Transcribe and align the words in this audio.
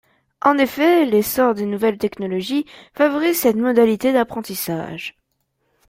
En 0.41 0.57
effet, 0.57 1.05
l’essor 1.05 1.53
des 1.53 1.67
nouvelles 1.67 1.99
technologies 1.99 2.65
favorise 2.95 3.37
cette 3.41 3.55
modalité 3.55 4.11
d’apprentissage. 4.11 5.15